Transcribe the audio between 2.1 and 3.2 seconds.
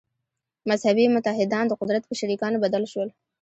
شریکانو بدل شول.